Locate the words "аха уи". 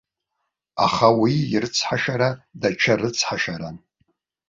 0.85-1.33